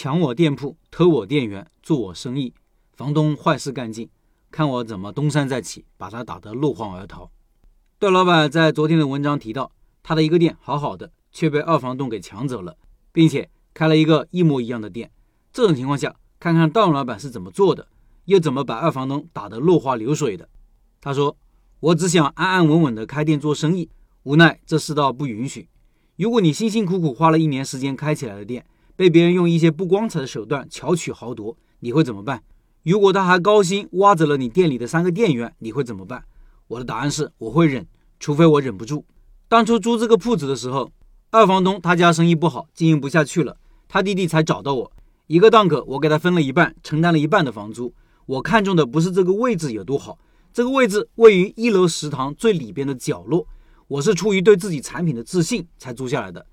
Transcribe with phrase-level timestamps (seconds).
[0.00, 2.54] 抢我店铺，偷我店员，做我生意，
[2.92, 4.08] 房东坏事干尽，
[4.48, 7.28] 看我怎么东山再起，把他打得落荒而逃。
[7.98, 9.72] 段老板在昨天的文章提到，
[10.04, 12.76] 他的一个店好好的，却被二房东给抢走了，
[13.10, 15.10] 并且开了一个一模一样的店。
[15.52, 17.88] 这种情况下，看看段老板是怎么做的，
[18.26, 20.48] 又怎么把二房东打得落花流水的。
[21.00, 21.36] 他说
[21.80, 23.90] ：“我只想安安稳稳的开店做生意，
[24.22, 25.68] 无奈这世道不允许。
[26.14, 28.64] 如果你辛辛苦苦花了一年时间开起来的店，
[28.98, 32.42] 被别人用一些不光彩的手段巧取豪夺，你会怎么办？
[32.82, 36.24] 如果他还高薪挖走了你店里的三个店员，你会怎么办？
[36.66, 37.86] 我的答案是，我会忍，
[38.18, 39.04] 除非我忍不住。
[39.46, 40.90] 当初租这个铺子的时候，
[41.30, 44.92] 二房东他家生意不好，经营不下去了，他弟弟才找到我，
[45.28, 47.94] 一个档口我给他分了一半，承担了一半的房租。
[48.26, 50.18] 我看中的不是这个位置有多好，
[50.52, 53.46] 这个位置位于一楼食堂最里边的角落，
[53.86, 56.44] 我是出于对自己产品的自信才租下来的。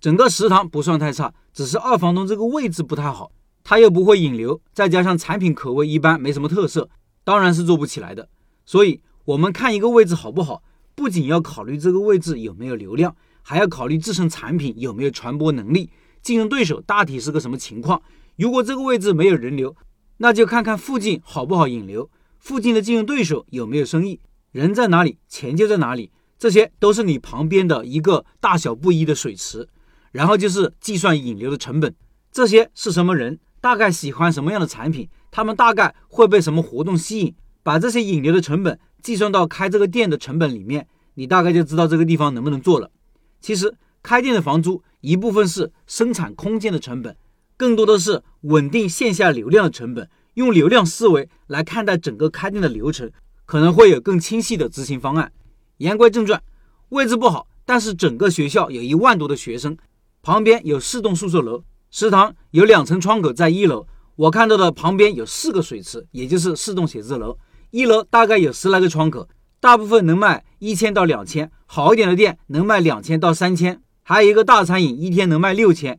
[0.00, 3.30] 整个食堂不算太差，只是二房东这个位置不太好，
[3.62, 6.88] 他又不会引流，再加上产品口味一般，没什么特色，
[7.22, 8.26] 当然是做不起来的。
[8.64, 10.62] 所以，我们看一个位置好不好，
[10.94, 15.90] 不仅要考虑这个位置有没有流量，还要考虑自身产品有没有传播能力，
[16.22, 18.00] 竞争对手大体是个什么情况。
[18.36, 19.76] 如果这个位置没有人流，
[20.16, 24.18] 那就看看附近好不好引流，附近的竞争对手有没有生意，
[24.52, 29.68] 人在哪里，钱就在哪里，这些都是你旁边的一个大小不一的水池。
[30.12, 31.94] 然后就是计算引流的成本，
[32.32, 42.90] 这些是什么人，大概喜欢什么样的产品，他们大概会被什么活动吸引，把这些引流的成本计算到开这个店的成本里面，你大概就知道这个地方能不能做了。
[43.40, 47.16] 其实开店的房租一部分是生产空间的成本，
[47.56, 50.08] 更多的是稳定线下流量的成本。
[50.34, 53.10] 用流量思维来看待整个开店的流程，
[53.44, 55.32] 可能会有更清晰的执行方案。
[55.78, 56.40] 言归正传，
[56.90, 59.76] 位置不好，但是整个学校有一万多的学生。
[60.22, 63.86] 旁边有四栋宿舍楼，食堂有两层窗口在一楼。
[64.16, 67.38] 我看到的旁边有四个水池，也就是四栋写字楼。
[67.70, 69.26] 一楼大概有十来个窗口，
[69.60, 73.80] 大部分能卖一千到两千，好一点的店能卖两千到三千。
[74.02, 75.98] 还有一个大餐饮，一天能卖六千。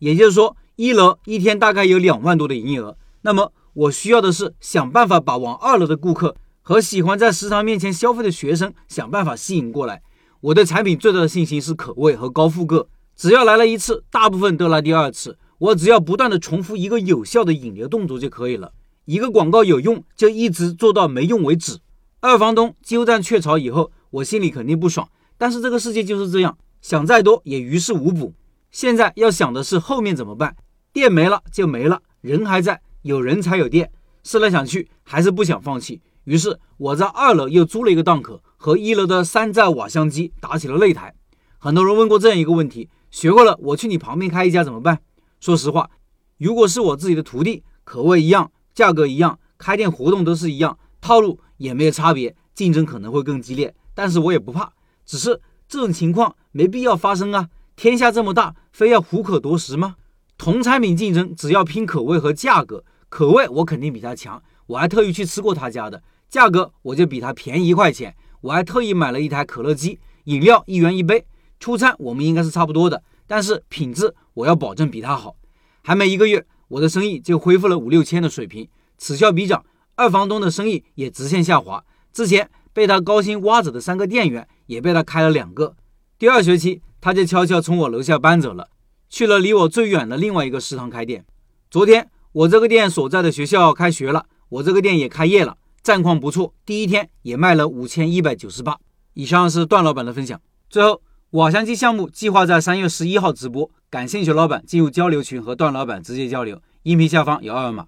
[0.00, 2.98] 也就是说，一楼一天大概有两万多的营业额。
[3.22, 10.02] 那么我需要的是想办法把往二楼的顾客和喜欢在食堂面前消费的学生想办法吸引过来。
[10.40, 12.88] 我对产品最大的信心是口味和高复购。
[13.16, 15.38] 只要来了一次，大部分都来第二次。
[15.58, 18.72] 我只要不断的重复一个有效的引流动作就可以了。
[19.04, 21.78] 一个广告有用，就一直做到没用为止。
[22.20, 25.08] 二房东鸠占鹊巢以后，我心里肯定不爽。
[25.38, 28.34] 但是这个世界就是这样，想再多也于事无补。
[28.70, 30.56] 现在要想的是后面怎么办？
[30.92, 33.90] 店没了就没了，人还在，有人才有店。
[34.24, 36.00] 思来想去，还是不想放弃。
[36.24, 41.14] 于是我在二楼又租了一个档口，和一楼的山寨瓦香鸡打起了擂台。
[41.58, 42.88] 很多人问过这样一个问题。
[43.12, 44.98] 学会了，我去你旁边开一家怎么办？
[45.38, 45.90] 说实话，
[46.38, 53.74] 如果是我自己的徒弟，口味一样，价格一样，开店活动都是一样，套路也没有差别，竞争可能会更激烈。
[53.94, 54.72] 但是我也不怕，
[55.04, 57.50] 只是这种情况没必要发生啊！
[57.76, 59.96] 天下这么大，非要虎口夺食吗？
[60.38, 71.26] 同产品竞争，只要拼口味和价格，口味我肯定比他强，我还特意去吃过他家的，价格我就比他便宜一块钱，我还特意买了一台可乐机，饮料一元一杯。
[71.62, 75.36] 出餐我们应该是差不多的，但是品质我要保证比他好。
[75.80, 78.68] 还没一个月，我的生意就恢复了五六千的水平，
[78.98, 79.64] 此消彼长，
[79.94, 81.84] 二房东的生意也直线下滑。
[82.12, 85.76] 之前被他高薪挖走的三个店员也被他开了两个。
[86.18, 88.68] 第二学期，他就悄悄从我楼下搬走了，
[89.08, 91.24] 去了离我最远的另外一个食堂开店。
[91.70, 98.76] 昨天我这个店所在的学校开学了，我这个店也开业了，战况不错，第一天也卖了五千一百九十八。
[99.14, 101.00] 以上是段老板的分享，最后。
[101.32, 107.86] 瓦香鸡项目计划在三月十一号直播，感兴趣老板进入交流群和段老板直接交流，音频下方有二维码。